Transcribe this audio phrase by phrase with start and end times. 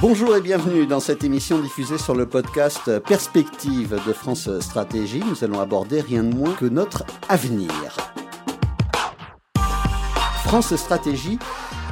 [0.00, 5.20] Bonjour et bienvenue dans cette émission diffusée sur le podcast Perspective de France Stratégie.
[5.28, 7.70] Nous allons aborder rien de moins que notre avenir.
[10.42, 11.38] France Stratégie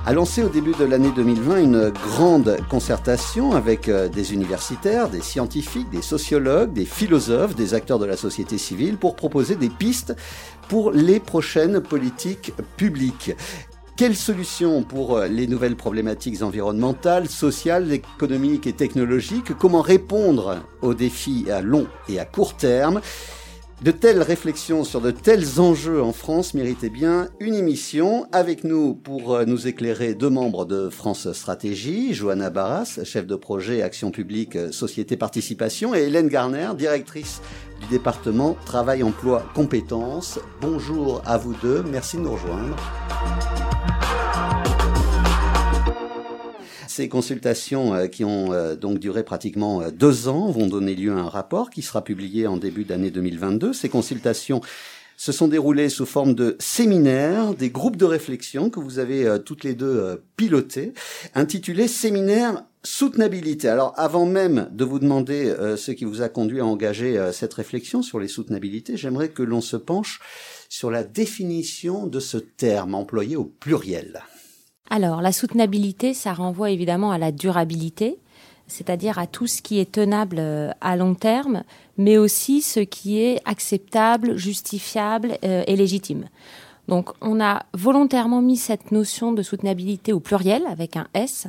[0.06, 5.20] a lancé au début de l'année 2020 une grande concertation avec euh, des universitaires, des
[5.20, 10.16] scientifiques, des sociologues, des philosophes, des acteurs de la société civile pour proposer des pistes
[10.70, 13.32] pour les prochaines politiques publiques.
[13.98, 19.52] Quelles solutions pour euh, les nouvelles problématiques environnementales, sociales, économiques et technologiques?
[19.59, 23.01] Comment répondre aux défis à long et à court terme?
[23.83, 28.27] De telles réflexions sur de tels enjeux en France méritaient bien une émission.
[28.30, 33.35] Avec nous pour euh, nous éclairer deux membres de France Stratégie, Johanna Barras, chef de
[33.35, 37.41] projet Action publique euh, Société Participation, et Hélène Garner, directrice
[37.80, 40.38] du département Travail, Emploi, Compétences.
[40.60, 42.77] Bonjour à vous deux, merci de nous rejoindre.
[46.99, 51.13] Ces consultations euh, qui ont euh, donc duré pratiquement euh, deux ans vont donner lieu
[51.13, 53.73] à un rapport qui sera publié en début d'année 2022.
[53.73, 54.60] Ces consultations
[55.16, 59.63] se sont déroulées sous forme de séminaires, des groupes de réflexion que vous avez toutes
[59.63, 60.93] les deux pilotés,
[61.37, 63.68] intitulés Séminaires soutenabilité.
[63.68, 68.03] Alors avant même de vous demander ce qui vous a conduit à engager cette réflexion
[68.03, 70.21] sur les soutenabilités, j'aimerais que l'on se penche
[70.69, 74.22] sur la définition de ce terme employé au pluriel.
[74.91, 78.19] Alors, la soutenabilité, ça renvoie évidemment à la durabilité,
[78.66, 81.62] c'est-à-dire à tout ce qui est tenable euh, à long terme,
[81.97, 86.25] mais aussi ce qui est acceptable, justifiable euh, et légitime.
[86.86, 91.47] Donc, on a volontairement mis cette notion de soutenabilité au pluriel avec un S,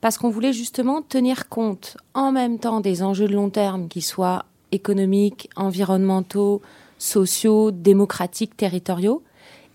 [0.00, 4.00] parce qu'on voulait justement tenir compte en même temps des enjeux de long terme qui
[4.00, 6.62] soient économiques, environnementaux,
[6.98, 9.22] sociaux, démocratiques, territoriaux,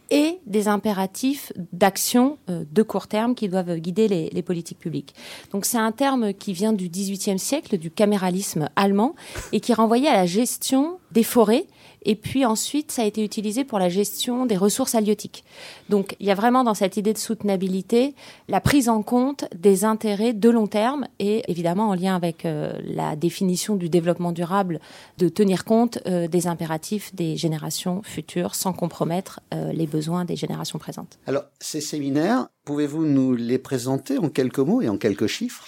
[0.09, 5.16] et des impératifs d'action euh, de court terme qui doivent guider les, les politiques publiques.
[5.52, 9.16] Donc c'est un terme qui vient du XVIIIe siècle, du caméralisme allemand,
[9.52, 11.66] et qui renvoyait à la gestion des forêts
[12.06, 15.44] et puis ensuite, ça a été utilisé pour la gestion des ressources halieutiques.
[15.90, 18.16] Donc, il y a vraiment dans cette idée de soutenabilité
[18.47, 22.74] la prise en compte des intérêts de long terme et évidemment en lien avec euh,
[22.84, 24.80] la définition du développement durable,
[25.18, 30.35] de tenir compte euh, des impératifs des générations futures sans compromettre euh, les besoins des
[30.35, 31.20] générations présentes.
[31.28, 35.64] Alors, ces séminaires, pouvez-vous nous les présenter en quelques mots et en quelques chiffres?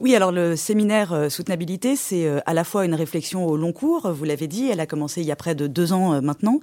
[0.00, 3.72] Oui, alors le séminaire euh, soutenabilité, c'est euh, à la fois une réflexion au long
[3.72, 6.20] cours, vous l'avez dit, elle a commencé il y a près de deux ans euh,
[6.20, 6.60] maintenant,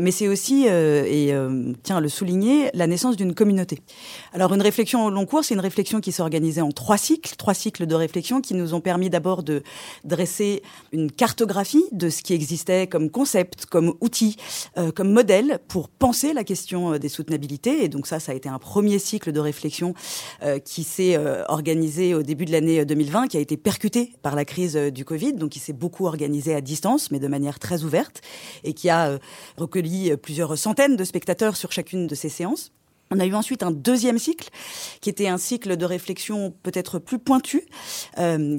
[0.00, 1.34] mais c'est aussi, et
[1.82, 3.78] tiens à le souligner, la naissance d'une communauté.
[4.32, 7.34] Alors une réflexion au long cours, c'est une réflexion qui s'est organisée en trois cycles,
[7.36, 9.62] trois cycles de réflexion qui nous ont permis d'abord de
[10.04, 14.36] dresser une cartographie de ce qui existait comme concept, comme outil,
[14.94, 17.84] comme modèle pour penser la question des soutenabilités.
[17.84, 19.94] Et donc ça, ça a été un premier cycle de réflexion
[20.64, 24.44] qui s'est organisé au début de la l'année 2020 qui a été percuté par la
[24.44, 27.84] crise euh, du Covid, donc il s'est beaucoup organisé à distance, mais de manière très
[27.84, 28.20] ouverte,
[28.64, 29.18] et qui a euh,
[29.56, 32.70] recueilli euh, plusieurs centaines de spectateurs sur chacune de ces séances.
[33.12, 34.50] On a eu ensuite un deuxième cycle,
[35.00, 37.64] qui était un cycle de réflexion peut-être plus pointu,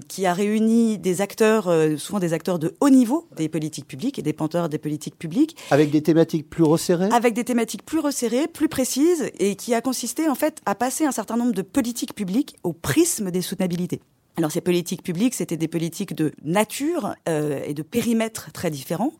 [0.09, 4.21] qui a réuni des acteurs, souvent des acteurs de haut niveau des politiques publiques et
[4.21, 5.55] des penteurs des politiques publiques.
[5.71, 7.09] Avec des thématiques plus resserrées?
[7.13, 11.05] Avec des thématiques plus resserrées, plus précises, et qui a consisté en fait à passer
[11.05, 14.01] un certain nombre de politiques publiques au prisme des soutenabilités.
[14.37, 19.11] Alors ces politiques publiques, c'était des politiques de nature euh, et de périmètre très différents.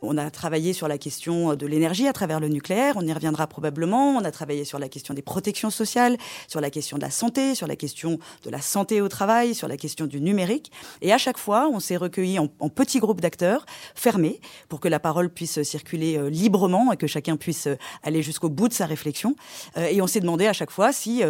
[0.00, 3.48] On a travaillé sur la question de l'énergie à travers le nucléaire, on y reviendra
[3.48, 4.10] probablement.
[4.16, 6.16] On a travaillé sur la question des protections sociales,
[6.46, 9.66] sur la question de la santé, sur la question de la santé au travail, sur
[9.66, 10.70] la question du numérique.
[11.02, 13.66] Et à chaque fois, on s'est recueilli en, petits groupes d'acteurs
[13.96, 18.22] fermés pour que la parole puisse circuler euh, librement et que chacun puisse euh, aller
[18.22, 19.34] jusqu'au bout de sa réflexion.
[19.76, 21.22] Euh, et on s'est demandé à chaque fois si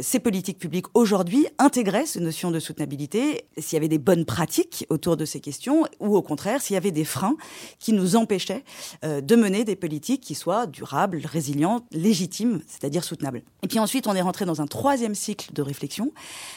[0.00, 4.86] ces politiques publiques aujourd'hui intégraient cette notion de soutenabilité, s'il y avait des bonnes pratiques
[4.88, 7.36] autour de ces questions ou au contraire s'il y avait des freins
[7.78, 8.64] qui nous empêchait
[9.04, 13.42] euh, de mener des politiques qui soient durables, résilientes, légitimes, c'est-à-dire soutenables.
[13.62, 16.12] Et puis ensuite, on est rentré dans un troisième cycle de réflexion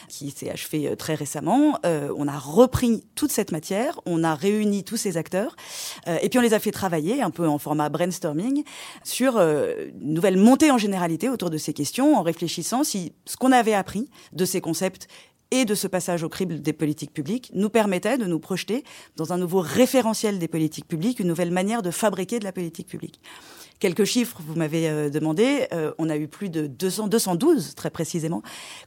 [0.08, 1.78] qui s'est achevé euh, très récemment.
[1.84, 5.56] Euh, on a repris toute cette matière, on a réuni tous ces acteurs,
[6.06, 8.64] et puis on les a fait travailler un peu en format brainstorming
[9.04, 13.52] sur une nouvelle montée en généralité autour de ces questions, en réfléchissant si ce qu'on
[13.52, 15.08] avait appris de ces concepts
[15.52, 18.84] et de ce passage au crible des politiques publiques nous permettait de nous projeter
[19.16, 22.88] dans un nouveau référentiel des politiques publiques, une nouvelle manière de fabriquer de la politique
[22.88, 23.20] publique.
[23.82, 25.66] Quelques chiffres, vous m'avez demandé.
[25.98, 28.40] on a eu plus de 200, 212 très précisément,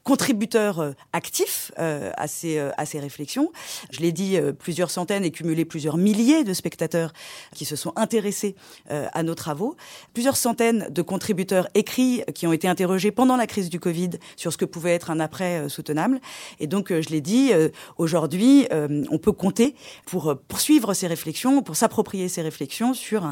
[0.06, 3.52] contributeurs actifs à ces à ces réflexions.
[3.92, 7.12] Je l'ai dit, plusieurs centaines et cumulé plusieurs milliers de spectateurs
[7.54, 8.56] qui se sont intéressés
[8.90, 9.76] à nos travaux,
[10.14, 14.54] plusieurs centaines de contributeurs écrits qui ont été interrogés pendant la crise du Covid sur
[14.54, 16.22] ce que pouvait être un après soutenable.
[16.62, 17.52] Et donc, je l'ai dit,
[17.98, 19.76] aujourd'hui, on peut compter
[20.06, 23.30] pour poursuivre ces réflexions, pour s'approprier ces réflexions sur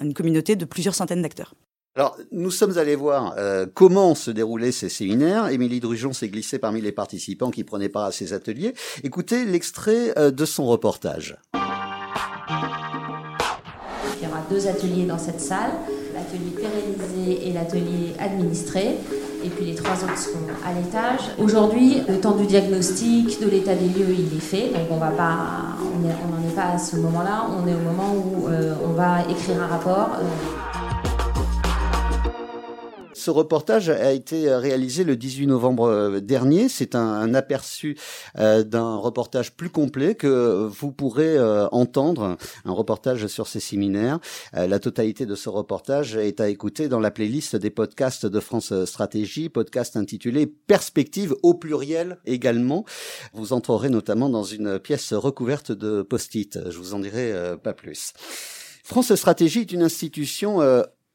[0.00, 1.54] une communauté de plusieurs d'acteurs.
[1.96, 5.48] Alors, nous sommes allés voir euh, comment se déroulaient ces séminaires.
[5.48, 8.74] Émilie Drujon s'est glissée parmi les participants qui prenaient part à ces ateliers.
[9.02, 11.36] Écoutez l'extrait euh, de son reportage.
[14.20, 15.72] Il y aura deux ateliers dans cette salle,
[16.14, 18.96] l'atelier pérennisé et l'atelier administré
[19.44, 21.20] et puis les trois autres seront à l'étage.
[21.38, 25.10] Aujourd'hui, le temps du diagnostic, de l'état des lieux, il est fait, donc on va
[25.10, 28.92] pas, on n'en est pas à ce moment-là, on est au moment où euh, on
[28.92, 30.10] va écrire un rapport.
[33.12, 36.68] Ce reportage a été réalisé le 18 novembre euh, dernier.
[36.68, 37.96] C'est un, aperçu
[38.38, 44.20] euh, d'un reportage plus complet que vous pourrez euh, entendre, un reportage sur ces séminaires.
[44.52, 48.72] la totalité de ce reportage est à écouter dans la playlist des podcasts de France
[48.84, 52.84] Stratégie, podcast intitulé Perspective au pluriel également.
[53.32, 56.70] Vous entrerez notamment dans une pièce recouverte de post-it.
[56.70, 57.32] Je vous en dirai
[57.62, 58.12] pas plus.
[58.84, 60.60] France Stratégie est une institution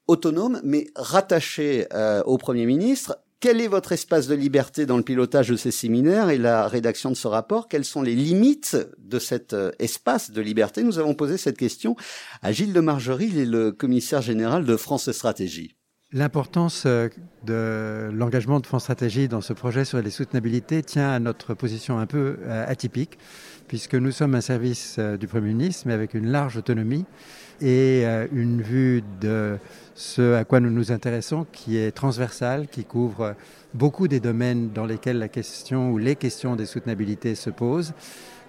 [0.07, 3.17] autonome mais rattaché euh, au Premier ministre.
[3.39, 7.11] Quel est votre espace de liberté dans le pilotage de ces séminaires et la rédaction
[7.11, 7.67] de ce rapport?
[7.67, 10.83] Quelles sont les limites de cet euh, espace de liberté?
[10.83, 11.95] Nous avons posé cette question
[12.41, 15.75] à Gilles de Margerie, le commissaire général de France Stratégie.
[16.15, 17.09] L'importance euh,
[17.45, 22.00] de l'engagement de France Stratégie dans ce projet sur les soutenabilités tient à notre position
[22.00, 23.19] un peu atypique,
[23.67, 27.03] puisque nous sommes un service du Premier ministre, mais avec une large autonomie
[27.62, 29.57] et une vue de
[29.94, 33.35] ce à quoi nous nous intéressons, qui est transversal, qui couvre
[33.75, 37.94] beaucoup des domaines dans lesquels la question ou les questions des soutenabilités se posent.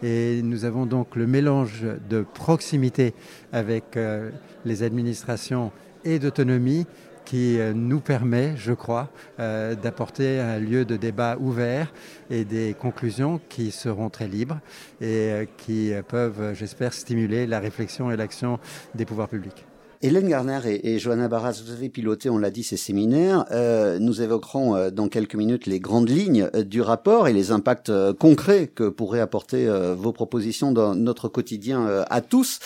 [0.03, 3.15] Et nous avons donc le mélange de proximité
[3.53, 4.31] avec euh,
[4.65, 5.73] les administrations
[6.05, 6.87] et d'autonomie
[7.27, 11.93] qui euh, nous permet, je crois, euh, d'apporter un lieu de débat ouvert
[12.31, 14.61] et des conclusions qui seront très libres
[15.03, 18.59] et qui peuvent, j'espère, stimuler la réflexion et l'action
[18.95, 19.67] des pouvoirs publics.
[20.03, 23.47] Hélène Garner et, Johanna Barras, vous avez piloté, on l'a dit, ces séminaires.
[23.51, 27.51] Euh, nous évoquerons euh, dans quelques minutes les grandes lignes euh, du rapport et les
[27.51, 32.59] impacts concrets que pourraient apporter vos propositions dans notre quotidien à tous.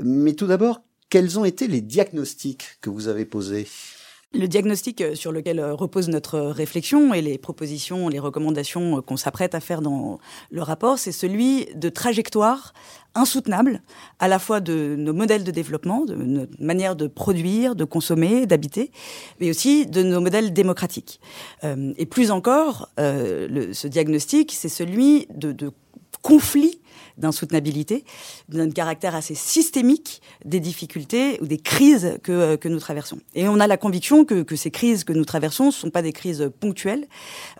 [0.00, 0.80] mais tout d'abord,
[1.14, 3.68] quels ont été les diagnostics que vous avez posés?
[4.32, 9.00] Le diagnostic euh, sur lequel euh, repose notre réflexion et les propositions, les recommandations euh,
[9.00, 10.18] qu'on s'apprête à faire dans
[10.50, 12.72] le rapport, c'est celui de trajectoire
[13.14, 13.80] insoutenable,
[14.18, 18.44] à la fois de nos modèles de développement, de notre manière de produire, de consommer,
[18.46, 18.90] d'habiter,
[19.38, 21.20] mais aussi de nos modèles démocratiques.
[21.62, 25.70] et plus encore, ce diagnostic, c'est celui de, de
[26.22, 26.80] conflits
[27.18, 28.04] d'insoutenabilité,
[28.48, 33.18] d'un caractère assez systémique des difficultés ou des crises que, euh, que nous traversons.
[33.34, 36.02] Et on a la conviction que, que ces crises que nous traversons ne sont pas
[36.02, 37.06] des crises ponctuelles,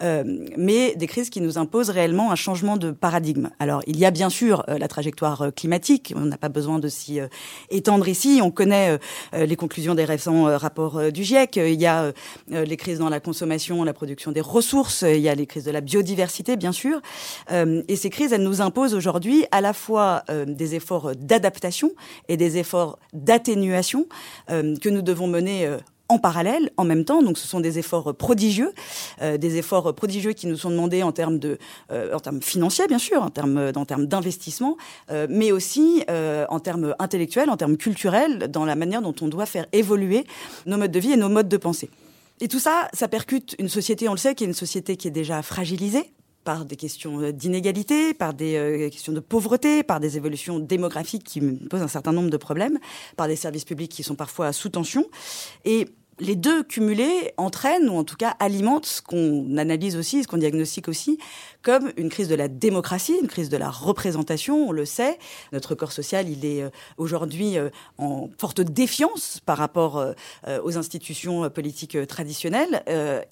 [0.02, 0.24] euh,
[0.56, 3.50] mais des crises qui nous imposent réellement un changement de paradigme.
[3.58, 6.88] Alors, il y a bien sûr euh, la trajectoire climatique, on n'a pas besoin de
[6.88, 7.18] s'y
[7.70, 8.98] étendre ici, on connaît
[9.32, 12.12] les conclusions des récents rapports du GIEC, il y a
[12.48, 15.70] les crises dans la consommation, la production des ressources, il y a les crises de
[15.70, 17.00] la biodiversité, bien sûr,
[17.50, 21.92] et ces crises, elles nous imposent aujourd'hui à la fois euh, des efforts d'adaptation
[22.28, 24.06] et des efforts d'atténuation
[24.50, 25.78] euh, que nous devons mener euh,
[26.08, 27.22] en parallèle, en même temps.
[27.22, 28.72] Donc, ce sont des efforts prodigieux,
[29.22, 31.56] des efforts prodigieux qui nous sont demandés en termes de,
[31.90, 34.76] en termes financiers, bien sûr, en termes, en termes d'investissement,
[35.30, 39.64] mais aussi en termes intellectuels, en termes culturels, dans la manière dont on doit faire
[39.72, 40.26] évoluer
[40.66, 41.88] nos modes de vie et nos modes de pensée.
[42.42, 45.08] Et tout ça, ça percute une société, on le sait, qui est une société qui
[45.08, 46.12] est déjà fragilisée,
[46.44, 51.24] par des questions euh, d'inégalité, par des euh, questions de pauvreté, par des évolutions démographiques
[51.24, 52.78] qui posent un certain nombre de problèmes,
[53.16, 55.06] par des services publics qui sont parfois sous tension.
[55.64, 55.88] Et
[56.20, 60.36] les deux cumulés entraînent, ou en tout cas alimentent ce qu'on analyse aussi, ce qu'on
[60.36, 61.18] diagnostique aussi,
[61.62, 65.18] comme une crise de la démocratie, une crise de la représentation, on le sait.
[65.52, 70.12] Notre corps social, il est euh, aujourd'hui euh, en forte défiance par rapport euh,
[70.62, 72.82] aux institutions politiques traditionnelles,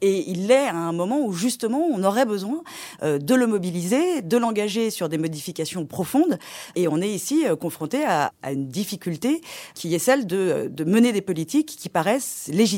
[0.00, 2.62] et il l'est à un moment où justement on aurait besoin
[3.02, 6.38] de le mobiliser, de l'engager sur des modifications profondes,
[6.74, 9.40] et on est ici confronté à, une difficulté
[9.74, 12.71] qui est celle de, de mener des politiques qui paraissent légitimes,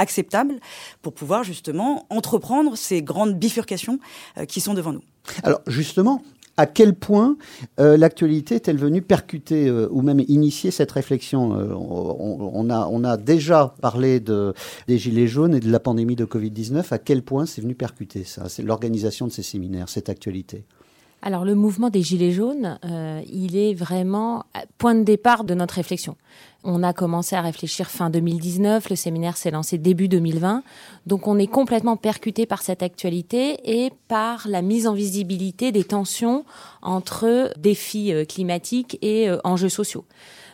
[0.00, 0.54] acceptable
[1.02, 3.98] pour pouvoir justement entreprendre ces grandes bifurcations
[4.38, 5.02] euh, qui sont devant nous.
[5.42, 6.22] Alors justement,
[6.56, 7.36] à quel point
[7.78, 13.16] euh, l'actualité est-elle venue percuter euh, ou même initier cette réflexion on, a, on a
[13.16, 14.54] déjà parlé de,
[14.88, 16.92] des Gilets jaunes et de la pandémie de Covid-19.
[16.92, 20.64] À quel point c'est venu percuter ça C'est l'organisation de ces séminaires, cette actualité?
[21.22, 24.44] Alors le mouvement des Gilets jaunes, euh, il est vraiment
[24.78, 26.16] point de départ de notre réflexion.
[26.64, 30.62] On a commencé à réfléchir fin 2019, le séminaire s'est lancé début 2020,
[31.06, 35.84] donc on est complètement percuté par cette actualité et par la mise en visibilité des
[35.84, 36.44] tensions
[36.82, 40.04] entre défis euh, climatiques et euh, enjeux sociaux.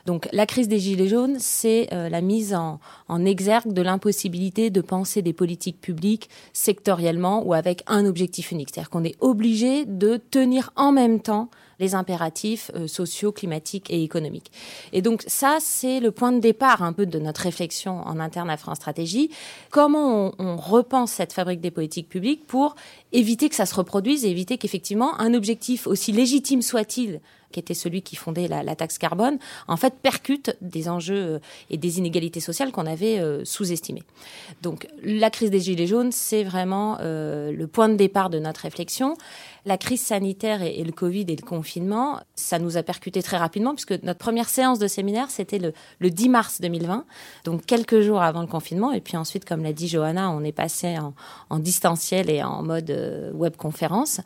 [0.06, 4.70] Donc la crise des Gilets jaunes, c'est euh, la mise en, en exergue de l'impossibilité
[4.70, 8.70] de penser des politiques publiques sectoriellement ou avec un objectif unique.
[8.72, 14.02] C'est-à-dire qu'on est obligé de tenir en même temps les impératifs euh, sociaux, climatiques et
[14.02, 14.50] économiques.
[14.92, 18.48] Et donc ça, c'est le point de départ un peu de notre réflexion en interne
[18.48, 19.30] à France Stratégie.
[19.70, 22.76] Comment on, on repense cette fabrique des politiques publiques pour
[23.12, 27.20] éviter que ça se reproduise et éviter qu'effectivement un objectif aussi légitime soit-il
[27.52, 29.38] qui était celui qui fondait la, taxe carbone,
[29.68, 31.38] en fait percute des enjeux euh,
[31.70, 34.02] et des inégalités sociales qu'on avait euh, sous-estimées.
[34.62, 38.62] Donc la crise des Gilets jaunes, c'est vraiment euh, le point de départ de notre
[38.62, 39.16] réflexion.
[39.64, 43.74] La crise sanitaire et, le Covid et le confinement, ça nous a percuté très rapidement
[43.74, 47.04] puisque notre première séance de séminaire, c'était le, le 10 mars 2020,
[47.44, 48.92] donc quelques jours avant le confinement.
[48.92, 50.96] Et puis ensuite, comme l'a dit Johanna, on est passé
[51.50, 54.20] en, distanciel et en mode euh, web conférence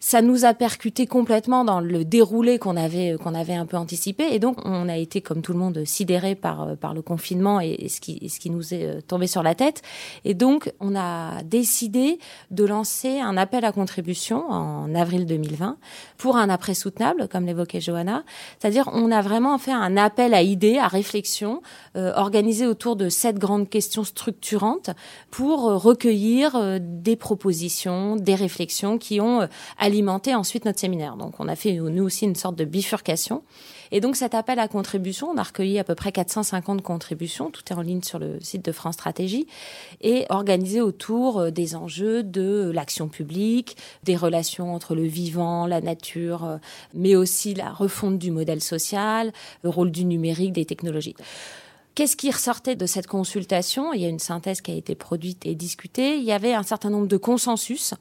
[0.00, 4.24] ça nous a percuté complètement dans le déroulé qu'on avait qu'on avait un peu anticipé.
[4.32, 7.60] Et donc on a été comme tout le monde sidéré par euh, par le confinement
[7.60, 9.82] et, ce qui ce qui nous est euh, tombé sur la tête.
[10.24, 12.18] Et donc on a décidé
[12.50, 15.76] de lancer un appel à contribution en avril 2020
[16.16, 18.24] pour un après soutenable comme l'évoquait Johanna.
[18.58, 21.62] C'est-à-dire on a vraiment fait un appel à idées à réflexion
[21.96, 24.90] euh, organisé autour de sept grandes questions structurantes
[25.30, 29.48] pour euh, recueillir euh, des propositions des réflexions qui ont
[29.90, 31.16] alimenter ensuite notre séminaire.
[31.16, 33.42] Donc on a fait nous aussi une sorte de bifurcation.
[33.92, 37.62] Et donc cet appel à contribution, on a recueilli à peu près 450 contributions, tout
[37.70, 39.46] est en ligne sur le site de France Stratégie,
[40.00, 45.80] et organisé autour euh, des enjeux de l'action publique, des relations entre le vivant, la
[45.80, 46.56] nature, euh,
[46.94, 49.32] mais aussi la refonte du modèle social,
[49.64, 51.16] le rôle du numérique, des technologies.
[51.96, 53.92] Qu'est-ce qui ressortait de cette consultation?
[53.92, 56.16] Il y a une synthèse qui a été produite et discutée.
[56.16, 57.94] Il y avait un certain nombre de consensus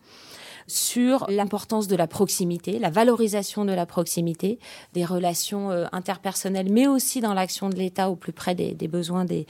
[0.69, 4.59] sur l'importance de la proximité, la valorisation de la proximité,
[4.93, 9.25] des relations euh, interpersonnelles, mais aussi dans l'action de l'État au plus près des, besoins
[9.25, 9.45] des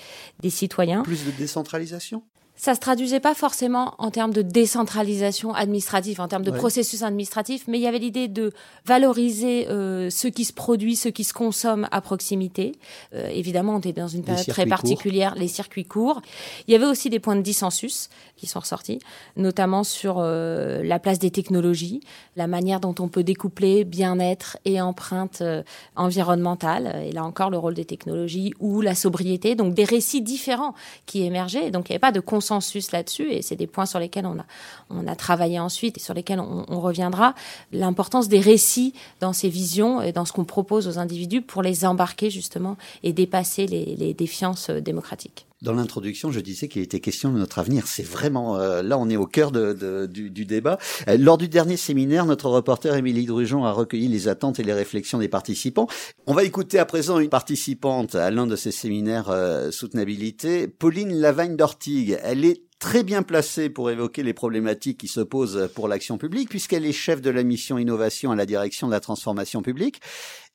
[0.49, 1.03] citoyens.
[1.03, 2.23] Plus de décentralisation?
[2.59, 6.57] Ça se traduisait pas forcément en termes de décentralisation administrative, en termes de ouais.
[6.57, 8.51] processus administratif, mais il y avait l'idée de
[8.85, 12.73] valoriser euh, ce qui se produit, ce qui se consomme à proximité.
[13.15, 15.41] Euh, évidemment, on était dans une période très particulière, courts.
[15.41, 16.21] les circuits courts.
[16.67, 18.99] Il y avait aussi des points de dissensus qui sont ressortis,
[19.37, 22.01] notamment sur euh, la place des technologies,
[22.35, 25.63] la manière dont on peut découpler bien-être et empreinte euh,
[25.95, 30.73] environnementale, et là encore le rôle des technologies ou la sobriété, donc des récits différents
[31.05, 31.71] qui émergeaient.
[31.71, 34.25] Donc il n'y avait pas de consensus consensus là-dessus et c'est des points sur lesquels
[34.25, 34.45] on a,
[34.89, 37.35] on a travaillé ensuite et sur lesquels on, reviendra.
[37.71, 41.85] L'importance des récits dans ces visions et dans ce qu'on propose aux individus pour les
[41.85, 45.48] embarquer justement et dépasser les, les défiances démocratiques.
[45.61, 47.85] Dans l'introduction, je disais qu'il était question de notre avenir.
[47.85, 50.77] C'est vraiment euh, là, on est au cœur de, de, du, du, débat.
[51.09, 54.71] Euh, lors du dernier séminaire, notre reporter Émilie Drujon a recueilli les attentes et les
[54.71, 55.87] réflexions des participants.
[56.27, 61.13] On va écouter à présent une participante à l'un de ces séminaires euh, soutenabilité, Pauline
[61.13, 62.17] Lavagne d'Ortigue.
[62.23, 66.47] Elle est très bien placée pour évoquer les problématiques qui se posent pour l'action publique,
[66.47, 69.99] puisqu'elle est chef de la mission innovation à la direction de la transformation publique.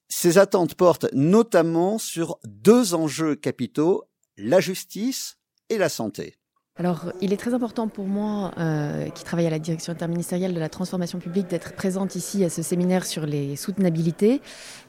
[0.08, 4.04] Ces attentes portent notamment sur deux enjeux capitaux
[4.37, 5.38] la justice
[5.69, 6.37] et la santé.
[6.76, 10.59] Alors, il est très important pour moi, euh, qui travaille à la direction interministérielle de
[10.59, 14.41] la transformation publique, d'être présente ici à ce séminaire sur les soutenabilités,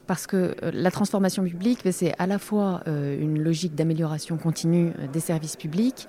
[0.08, 4.94] parce que euh, la transformation publique, c'est à la fois euh, une logique d'amélioration continue
[5.14, 6.08] des services publics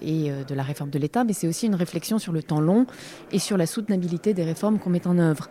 [0.00, 2.86] et de la réforme de l'État, mais c'est aussi une réflexion sur le temps long
[3.30, 5.50] et sur la soutenabilité des réformes qu'on met en œuvre.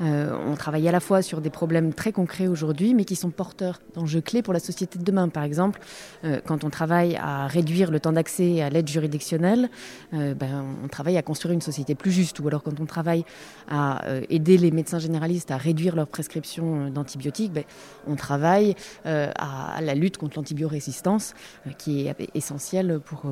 [0.00, 3.30] Euh, on travaille à la fois sur des problèmes très concrets aujourd'hui, mais qui sont
[3.30, 5.28] porteurs d'enjeux clés pour la société de demain.
[5.28, 5.80] Par exemple,
[6.24, 9.68] euh, quand on travaille à réduire le temps d'accès à l'aide juridictionnelle,
[10.14, 12.40] euh, ben, on travaille à construire une société plus juste.
[12.40, 13.24] Ou alors quand on travaille
[13.68, 17.64] à aider les médecins généralistes à réduire leur prescription d'antibiotiques, ben,
[18.06, 21.34] on travaille à, à la lutte contre l'antibiorésistance,
[21.78, 23.22] qui est essentielle pour,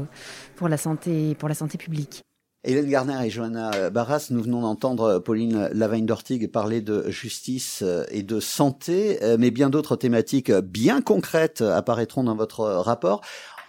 [0.57, 2.23] pour, la santé, pour la santé publique.
[2.65, 8.25] Hélène Garner et Johanna Barras, nous venons d'entendre Pauline Lavagne d'Ortigue parler de justice et
[8.25, 13.21] de santé, mais bien d'autres thématiques bien concrètes apparaîtront dans votre rapport.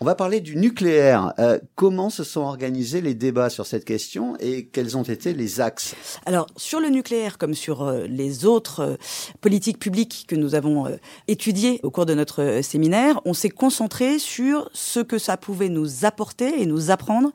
[0.02, 1.34] On va parler du nucléaire.
[1.40, 5.60] Euh, comment se sont organisés les débats sur cette question et quels ont été les
[5.60, 5.94] axes?
[6.26, 8.96] Alors, sur le nucléaire, comme sur euh, les autres euh,
[9.42, 10.86] politiques publiques que nous avons
[11.28, 16.06] étudiées au cours de notre séminaire, on s'est concentré sur ce que ça pouvait nous
[16.06, 17.32] apporter et nous apprendre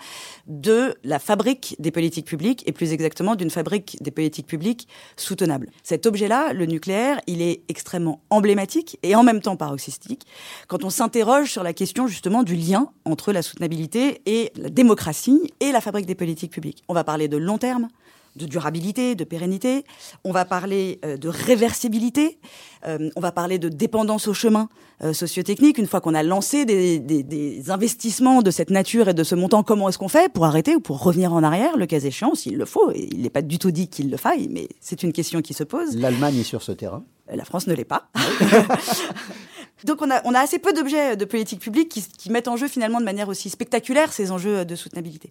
[0.47, 5.69] de la fabrique des politiques publiques et plus exactement d'une fabrique des politiques publiques soutenables.
[5.83, 10.27] Cet objet-là, le nucléaire, il est extrêmement emblématique et en même temps paroxystique
[10.67, 15.53] quand on s'interroge sur la question justement du lien entre la soutenabilité et la démocratie
[15.61, 16.83] et la fabrique des politiques publiques.
[16.89, 17.89] On va parler de long terme,
[18.37, 19.85] de durabilité, de pérennité.
[20.25, 22.39] On va parler euh, de réversibilité.
[22.87, 24.69] Euh, on va parler de dépendance au chemin
[25.03, 25.79] euh, sociotechnique.
[25.79, 29.35] Une fois qu'on a lancé des, des, des, investissements de cette nature et de ce
[29.35, 32.35] montant, comment est-ce qu'on fait pour arrêter ou pour revenir en arrière, le cas échéant,
[32.35, 35.03] s'il le faut Et il n'est pas du tout dit qu'il le faille, mais c'est
[35.03, 35.97] une question qui se pose.
[35.97, 37.05] L'Allemagne est sur ce terrain.
[37.33, 38.09] La France ne l'est pas.
[39.85, 43.05] Donc on a, assez peu d'objets de politique publique qui, mettent en jeu finalement de
[43.05, 45.31] manière aussi spectaculaire ces enjeux de soutenabilité.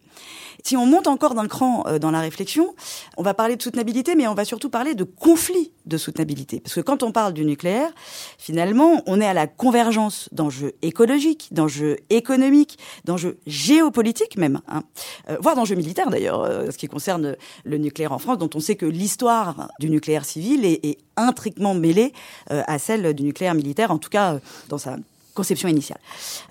[0.64, 2.76] Si on monte encore d'un cran dans la réflexion,
[3.18, 6.60] on va parler de soutenabilité, mais on va surtout parler de conflit de soutenabilité.
[6.60, 7.92] Parce que quand on parle du nucléaire,
[8.38, 14.84] finalement, on est à la convergence d'enjeux écologiques, d'enjeux économiques, d'enjeux géopolitiques même, hein,
[15.30, 18.60] euh, voire d'enjeux militaires d'ailleurs, euh, ce qui concerne le nucléaire en France, dont on
[18.60, 22.14] sait que l'histoire du nucléaire civil est, est intriquement mêlée
[22.52, 24.40] euh, à celle du nucléaire militaire, en tout cas
[24.70, 24.98] dans sa
[25.34, 26.00] conception initiale.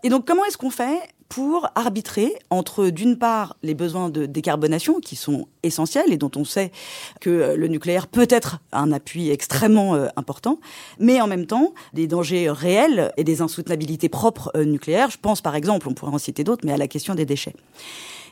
[0.03, 1.01] Et donc, comment est-ce qu'on fait
[1.33, 6.45] pour arbitrer entre, d'une part, les besoins de décarbonation qui sont essentiels et dont on
[6.45, 6.73] sait
[7.23, 10.61] que euh, le nucléaire peut être un appui extrêmement euh, important,
[10.99, 15.09] mais en même temps des dangers réels et des insoutenabilités propres euh, nucléaires.
[15.09, 17.55] Je pense par exemple, on pourrait en citer d'autres, mais à la question des déchets.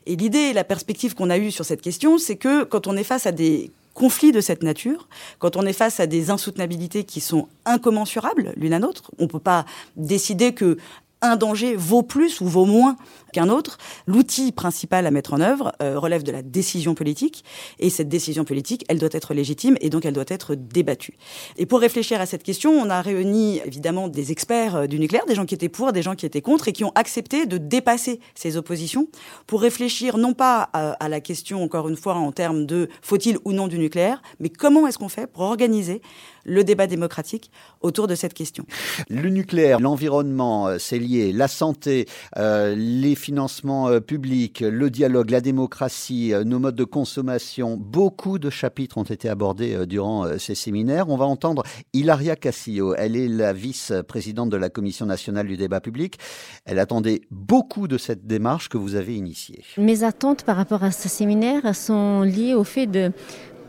[0.04, 3.04] Et l'idée la perspective qu'on a eue sur cette question, c'est que quand on est
[3.04, 7.20] face à des conflits de cette nature, quand on est face à des insoutenabilités qui
[7.20, 9.66] sont incommensurables l'une à l'autre, on ne peut pas
[9.96, 10.78] décider que
[11.22, 12.96] un danger vaut plus ou vaut moins
[13.32, 13.78] qu'un autre.
[14.06, 17.44] L'outil principal à mettre en œuvre euh, relève de la décision politique
[17.78, 21.16] et cette décision politique, elle doit être légitime et donc elle doit être débattue.
[21.56, 25.26] Et pour réfléchir à cette question, on a réuni évidemment des experts euh, du nucléaire,
[25.26, 27.58] des gens qui étaient pour, des gens qui étaient contre et qui ont accepté de
[27.58, 29.08] dépasser ces oppositions
[29.46, 33.38] pour réfléchir non pas à, à la question encore une fois en termes de faut-il
[33.44, 36.02] ou non du nucléaire, mais comment est-ce qu'on fait pour organiser
[36.44, 38.64] le débat démocratique autour de cette question.
[39.08, 42.06] Le nucléaire, l'environnement, euh, c'est lié, la santé,
[42.36, 47.76] euh, les financements euh, publics, le dialogue, la démocratie, nos modes de consommation.
[47.76, 51.08] Beaucoup de chapitres ont été abordés durant ces séminaires.
[51.08, 52.94] On va entendre Hilaria Cassillo.
[52.94, 56.18] Elle est la vice-présidente de la Commission nationale du débat public.
[56.64, 59.62] Elle attendait beaucoup de cette démarche que vous avez initiée.
[59.76, 63.12] Mes attentes par rapport à ce séminaire sont liées au fait de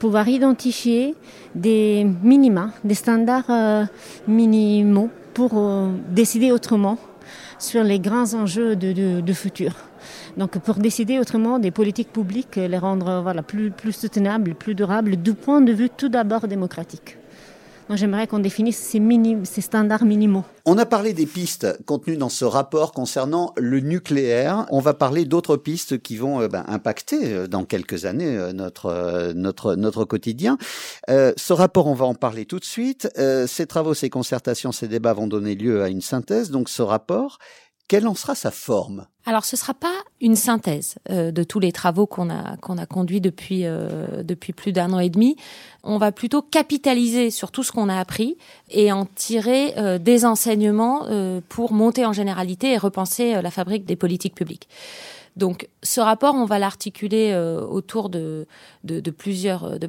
[0.02, 1.14] pouvoir identifier
[1.54, 3.86] des minima, des standards euh,
[4.28, 6.98] minimaux pour euh, décider autrement
[7.60, 9.74] sur les grands enjeux de, futur.
[10.38, 15.18] Donc pour décider autrement des politiques publiques, les rendre voilà, plus, plus soutenables, plus durables,
[15.18, 17.18] du point de vue tout d'abord démocratique.
[17.94, 20.46] J'aimerais qu'on définisse ces, standards minimaux.
[20.66, 24.66] On a parlé des pistes contenues dans ce rapport concernant le nucléaire.
[24.70, 28.54] On va parler d'autres pistes qui vont euh, ben, impacter euh, dans quelques années euh,
[28.54, 30.58] notre notre quotidien.
[31.08, 33.10] Ce rapport, on va en parler tout de suite.
[33.48, 36.52] Ces travaux, ces concertations, ces débats vont donner lieu à une synthèse.
[36.52, 37.38] Donc ce rapport,
[37.92, 39.06] quelle en sera sa forme?
[39.26, 42.86] Alors, ce sera pas une synthèse euh, de tous les travaux qu'on a qu'on a
[42.86, 45.36] conduits depuis euh, depuis plus d'un an et demi.
[45.84, 48.38] On va plutôt capitaliser sur tout ce qu'on a appris
[48.70, 51.06] et en tirer euh, des enseignements
[51.50, 54.70] pour monter en généralité et repenser la fabrique des politiques publiques.
[55.38, 58.48] Donc, ce rapport, on va l'articuler euh, autour de,
[59.18, 59.80] plusieurs,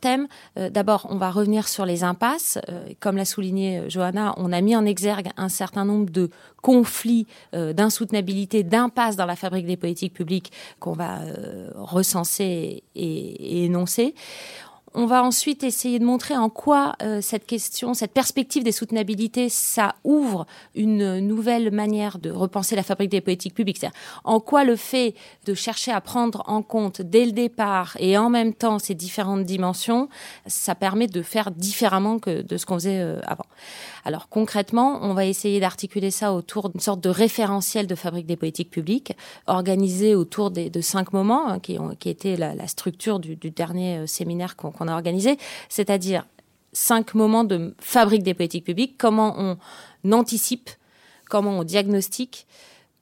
[0.00, 0.28] thèmes.
[0.58, 2.58] Euh, D'abord, on va revenir sur les impasses.
[2.68, 6.30] Euh, comme l'a souligné Johanna, on a mis en exergue un certain nombre de
[6.62, 11.18] conflits, d'insoutenabilité, d'impasses dans la fabrique des politiques publiques qu'on va
[11.74, 14.14] recenser et énoncer.
[14.94, 19.48] On va ensuite essayer de montrer en quoi euh, cette question, cette perspective des soutenabilités,
[19.48, 23.78] ça ouvre une nouvelle manière de repenser la fabrique des politiques publiques.
[23.78, 25.14] C'est-à-dire en quoi le fait
[25.46, 29.44] de chercher à prendre en compte dès le départ et en même temps ces différentes
[29.44, 30.10] dimensions,
[30.46, 33.46] ça permet de faire différemment que de ce qu'on faisait euh, avant.
[34.04, 38.36] Alors concrètement, on va essayer d'articuler ça autour d'une sorte de référentiel de fabrique des
[38.36, 42.66] politiques publiques, organisé autour des, de cinq moments, hein, qui, ont, qui étaient la, la
[42.66, 46.24] structure du, du dernier euh, séminaire qu'on a organisé, c'est-à-dire
[46.72, 50.70] cinq moments de fabrique des politiques publiques, comment on anticipe,
[51.28, 52.46] comment on diagnostique,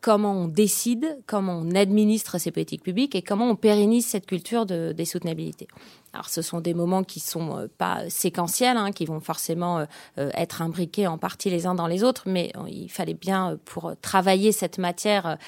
[0.00, 4.66] comment on décide, comment on administre ces politiques publiques et comment on pérennise cette culture
[4.66, 5.68] de, des soutenabilité.
[6.12, 9.84] Alors, ce sont des moments qui sont euh, pas séquentiels, hein, qui vont forcément euh,
[10.18, 13.92] euh, être imbriqués en partie les uns dans les autres, mais il fallait bien, pour
[14.02, 15.38] travailler cette matière,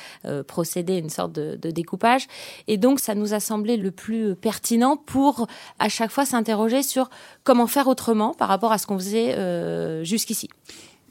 [0.46, 2.26] procéder à une sorte de, de, découpage.
[2.68, 5.46] Et donc, ça nous a semblé le plus pertinent pour
[5.78, 7.10] à chaque fois s'interroger sur
[7.44, 10.48] comment faire autrement par rapport à ce qu'on faisait jusqu'ici.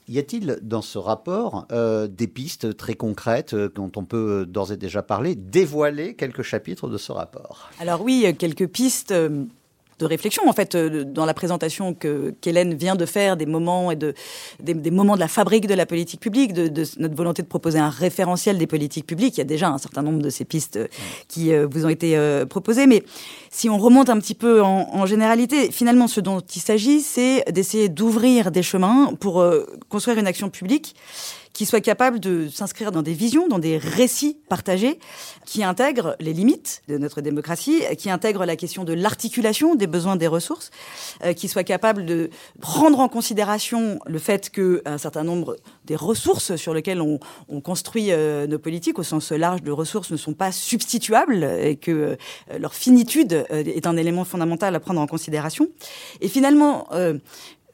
[0.08, 4.46] Y a-t-il dans ce rapport euh, des pistes très concrètes euh, dont on peut euh,
[4.46, 7.70] d'ores et déjà parler, dévoiler quelques chapitres de ce rapport?
[7.80, 9.14] Alors oui, quelques pistes
[10.02, 13.92] de réflexion en fait euh, dans la présentation que qu'Hélène vient de faire des moments
[13.92, 14.14] et de
[14.60, 17.90] des, moments de la fabrique de la politique publique, de, notre volonté de proposer un
[17.90, 19.38] référentiel des politiques publiques.
[19.38, 20.88] Il y a déjà un certain nombre de ces pistes euh,
[21.28, 22.18] qui euh, vous ont été
[22.50, 23.04] proposées, mais
[23.50, 27.90] si on remonte un petit peu en généralité, finalement, ce dont il s'agit, c'est d'essayer
[27.90, 29.44] d'ouvrir des chemins pour
[29.90, 30.96] construire une action publique
[31.54, 35.00] qui soit capable de s'inscrire dans des visions, dans des récits partagés,
[35.46, 40.16] qui intègrent les limites de notre démocratie, qui intègrent la question de l'articulation des besoins
[40.16, 40.72] des ressources,
[41.24, 42.30] euh, qui soit capable de
[42.62, 48.12] prendre en considération le fait qu'un certain nombre des ressources sur lesquelles on, on construit
[48.12, 52.16] euh, nos politiques, au sens large de ressources, ne sont pas substituables et que euh,
[52.60, 55.68] leur finitude est un élément fondamental à prendre en considération.
[56.22, 56.88] Et finalement,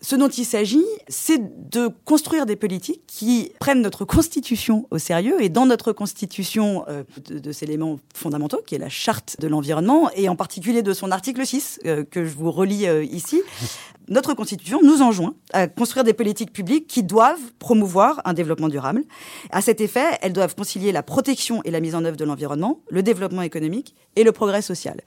[0.02, 5.42] ce dont il s'agit, c'est de construire des politiques qui prennent notre constitution au sérieux
[5.42, 10.10] et dans notre constitution euh, de, ces éléments fondamentaux, qui est la charte de l'environnement,
[10.16, 13.42] et en particulier de son article 6, euh, que je vous relis euh, ici,
[14.08, 19.04] notre constitution nous enjoint à construire des politiques publiques qui doivent promouvoir un développement durable.
[19.50, 22.82] À cet effet, elles doivent concilier la protection et la mise en œuvre de l'environnement,
[22.90, 25.02] le développement économique et le progrès social.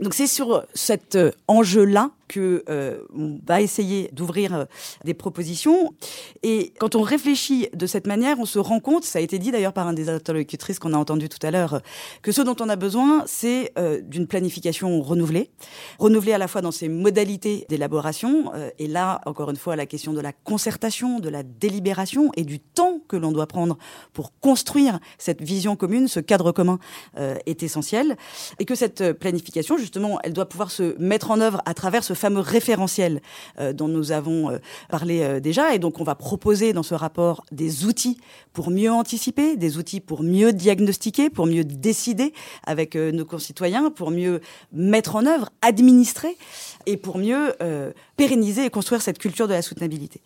[0.00, 4.64] Donc c'est sur cet enjeu-là que euh, on va essayer d'ouvrir euh,
[5.04, 5.94] des propositions.
[6.42, 9.50] Et quand on réfléchit de cette manière, on se rend compte, ça a été dit
[9.50, 11.80] d'ailleurs par un des interlocutrices qu'on a entendu tout à l'heure,
[12.22, 15.50] que ce dont on a besoin, c'est euh, d'une planification renouvelée,
[15.98, 20.12] renouvelée à la fois dans ses modalités d'élaboration, et là, encore une fois, la question
[20.12, 23.78] de la concertation, de la délibération et du temps que l'on doit prendre
[24.12, 26.78] pour construire cette vision commune, ce cadre commun
[27.16, 28.16] est essentiel,
[28.58, 32.14] et que cette planification, justement, elle doit pouvoir se mettre en œuvre à travers ce
[32.18, 33.22] fameux référentiel
[33.58, 35.74] euh, dont nous avons euh, parlé euh, déjà.
[35.74, 38.18] Et donc, on va proposer dans ce rapport des outils
[38.52, 42.32] pour mieux anticiper, des outils pour mieux diagnostiquer, pour mieux décider
[42.66, 44.40] avec nos concitoyens, pour mieux
[44.72, 46.36] mettre en œuvre, administrer
[46.86, 47.54] et pour mieux
[48.16, 50.20] pérenniser et construire cette culture de la soutenabilité.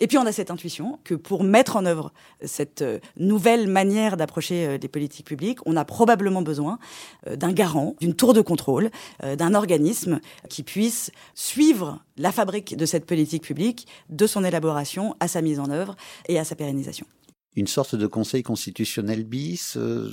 [0.00, 2.12] Et puis on a cette intuition que pour mettre en œuvre
[2.44, 2.84] cette
[3.16, 6.78] nouvelle manière d'approcher des politiques publiques, on a probablement besoin
[7.26, 8.90] d'un garant, d'une tour de contrôle,
[9.22, 15.28] d'un organisme qui puisse suivre la fabrique de cette politique publique, de son élaboration à
[15.28, 15.94] sa mise en œuvre
[16.28, 17.06] et à sa pérennisation.
[17.54, 20.10] Une sorte de conseil constitutionnel bis, euh,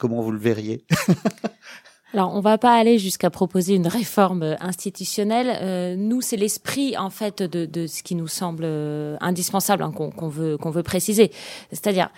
[0.00, 0.84] comment vous le verriez?
[2.12, 5.58] Alors, on va pas aller jusqu'à proposer une réforme institutionnelle.
[5.62, 9.92] Euh, nous, c'est l'esprit en fait de, de, ce qui nous semble euh, indispensable hein,
[9.92, 11.30] qu'on veut qu'on veut préciser.
[11.70, 12.10] C'est-à-dire,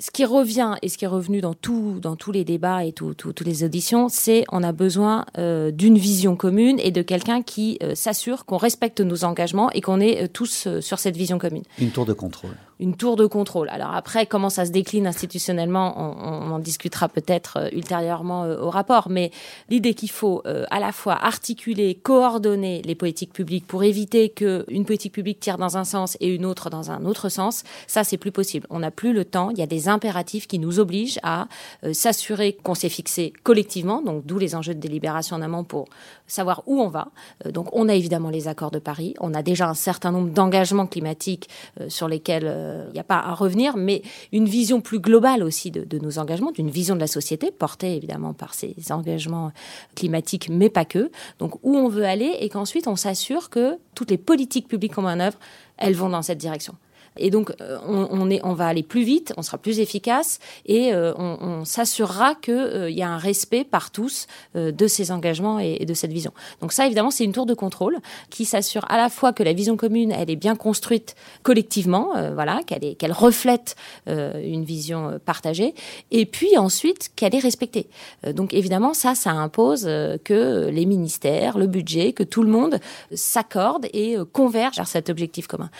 [0.00, 2.92] ce qui revient et ce qui est revenu dans tout, dans tous les débats et
[2.92, 7.42] tout, toutes les auditions, c'est on a besoin euh, d'une vision commune et de quelqu'un
[7.42, 11.38] qui euh, s'assure qu'on respecte nos engagements et qu'on est euh, tous sur cette vision
[11.38, 11.64] commune.
[11.78, 12.56] Une tour de contrôle.
[12.80, 13.68] Une tour de contrôle.
[13.68, 19.08] Alors après, comment ça se décline institutionnellement, on, on en discutera peut-être ultérieurement au rapport.
[19.08, 19.30] Mais
[19.68, 24.84] l'idée qu'il faut à la fois articuler, coordonner les politiques publiques pour éviter que une
[24.84, 28.16] politique publique tire dans un sens et une autre dans un autre sens, ça c'est
[28.16, 28.66] plus possible.
[28.70, 29.50] On n'a plus le temps.
[29.50, 31.48] Il y a des impératifs qui nous obligent à
[31.84, 35.86] euh, s'assurer qu'on s'est fixé collectivement, donc d'où les enjeux de délibération en amont pour
[36.26, 37.08] savoir où on va.
[37.46, 40.30] Euh, donc on a évidemment les accords de Paris, on a déjà un certain nombre
[40.30, 41.48] d'engagements climatiques
[41.80, 42.46] euh, sur lesquels
[42.88, 44.02] il n'y a pas à revenir, mais
[44.32, 47.96] une vision plus globale aussi de, de nos engagements, d'une vision de la société portée
[47.96, 49.52] évidemment par ces engagements
[49.94, 51.10] climatiques, mais pas que.
[51.38, 55.02] Donc où on veut aller et qu'ensuite on s'assure que toutes les politiques publiques qu'on
[55.02, 55.38] met en œuvre,
[55.78, 56.74] elles vont dans cette direction.
[57.16, 60.92] Et donc, euh, on, est, on va aller plus vite, on sera plus efficace et
[60.92, 65.84] euh, on, s'assurera qu'il euh, y a un respect par tous de ces engagements et,
[65.84, 66.32] de cette vision.
[66.60, 67.98] Donc ça, évidemment, c'est une tour de contrôle
[68.30, 72.60] qui s'assure à la fois que la vision commune, elle est bien construite collectivement, voilà,
[72.66, 75.74] qu'elle qu'elle reflète une vision partagée,
[76.10, 77.88] et puis ensuite qu'elle est respectée.
[78.32, 79.84] donc évidemment, ça, ça impose
[80.24, 82.78] que les ministères, le budget, que tout le monde
[83.12, 85.70] s'accorde et converge vers cet objectif commun.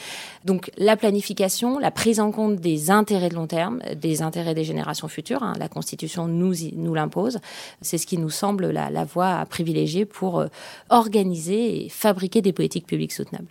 [0.45, 1.20] Donc la planification,
[1.81, 5.55] la prise en compte des intérêts de long terme, des intérêts des générations futures, hein,
[5.59, 7.39] la Constitution nous, nous l'impose,
[7.81, 10.49] c'est ce qui nous semble la, voie à privilégier pour euh,
[10.89, 13.49] organiser et fabriquer des politiques publiques soutenables.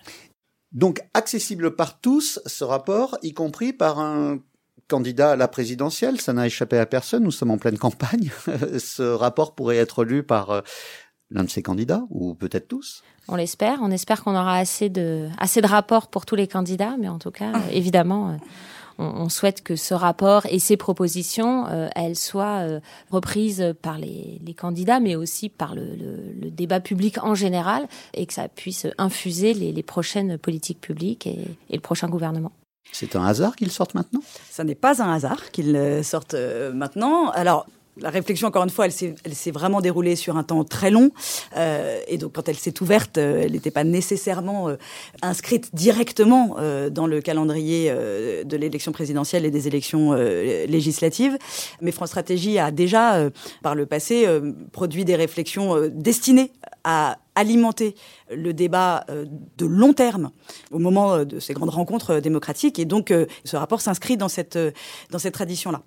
[0.71, 4.39] Donc accessible par tous, ce rapport, y compris par un
[4.87, 8.31] candidat à la présidentielle, ça n'a échappé à personne, nous sommes en pleine campagne.
[8.79, 10.61] Ce rapport pourrait être lu par euh,
[11.31, 13.03] l'un de ces candidats, ou peut-être tous?
[13.27, 16.95] On l'espère, on espère qu'on aura assez de, assez de rapports pour tous les candidats,
[16.99, 18.37] mais en tout cas, évidemment,
[18.99, 22.79] on, souhaite que ce rapport et ces propositions, euh, elles soient euh,
[23.11, 28.49] reprises par les, candidats, mais aussi par le, débat public en général, et que ça
[28.49, 32.51] puisse infuser les, prochaines politiques publiques et, le prochain gouvernement.
[32.91, 34.21] C'est un hasard qu'ils sortent maintenant?
[34.49, 37.29] Ça n'est pas un hasard qu'ils sortent euh, maintenant.
[37.29, 37.67] Alors,
[38.01, 41.11] la réflexion, encore une fois, elle s'est vraiment déroulée sur un temps très long.
[41.57, 44.75] Euh, et donc, quand elle s'est ouverte, euh, elle n'était pas nécessairement euh,
[45.21, 46.57] inscrite directement
[46.91, 51.37] dans le calendrier de l'élection présidentielle et des élections législatives.
[51.81, 53.29] Mais France Stratégie a déjà,
[53.61, 54.27] par le passé,
[54.71, 56.51] produit des réflexions destinées
[56.83, 57.95] à alimenter
[58.29, 59.25] le débat euh,
[59.57, 60.31] de long terme
[60.71, 62.79] au moment euh, de ces grandes rencontres euh, démocratiques.
[62.79, 63.13] Et donc,
[63.45, 64.57] ce rapport s'inscrit dans cette,
[65.09, 65.81] dans cette tradition-là.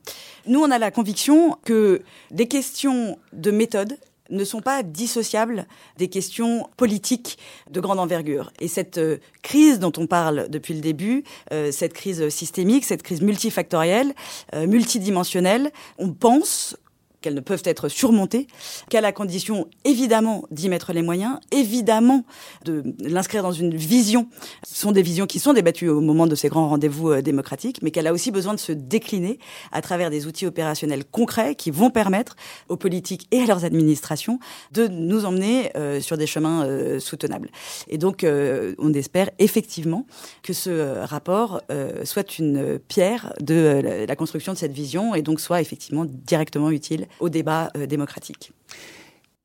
[0.46, 3.98] Nous, on a la conviction que des questions de méthode
[4.30, 5.66] ne sont pas dissociables
[5.98, 7.38] des questions politiques
[7.70, 8.50] de grande envergure.
[8.60, 8.98] Et cette
[9.42, 14.14] crise dont on parle depuis le début, cette crise systémique, cette crise multifactorielle,
[14.54, 16.76] multidimensionnelle, on pense
[17.22, 18.46] qu'elles ne peuvent être surmontées,
[18.90, 22.24] qu'à la condition évidemment d'y mettre les moyens, évidemment
[22.64, 24.28] de l'inscrire dans une vision.
[24.66, 27.80] Ce sont des visions qui sont débattues au moment de ces grands rendez-vous euh, démocratiques,
[27.82, 29.38] mais qu'elle a aussi besoin de se décliner
[29.70, 32.36] à travers des outils opérationnels concrets qui vont permettre
[32.68, 34.38] aux politiques et à leurs administrations
[34.72, 37.50] de nous emmener euh, sur des chemins euh, soutenables.
[37.88, 40.06] Et donc, on espère effectivement
[40.42, 41.62] que ce rapport
[42.04, 47.06] soit une pierre de la construction de cette vision et donc soit effectivement directement utile
[47.20, 48.52] au débat euh, démocratique.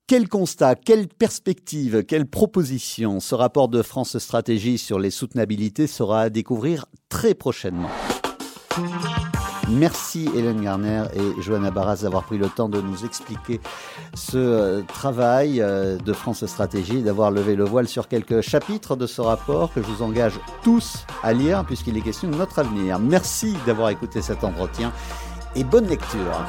[0.07, 6.21] Quel constat, quelle perspective, quelle proposition ce rapport de France Stratégie sur les soutenabilités sera
[6.21, 7.89] à découvrir très prochainement?
[9.69, 13.59] Merci Hélène Garner et Johanna Barras d'avoir pris le temps de nous expliquer
[14.13, 19.07] ce euh, travail euh, de France Stratégie, d'avoir levé le voile sur quelques chapitres de
[19.07, 22.97] ce rapport que je vous engage tous à lire puisqu'il est question de notre avenir.
[22.97, 24.93] Merci d'avoir écouté cet entretien
[25.55, 26.45] et bonne lecture.